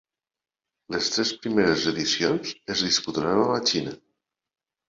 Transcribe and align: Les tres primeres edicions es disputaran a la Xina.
Les 0.95 1.09
tres 1.15 1.33
primeres 1.43 1.85
edicions 1.93 2.57
es 2.77 2.83
disputaran 2.89 3.43
a 3.43 3.47
la 3.55 3.63
Xina. 3.73 3.95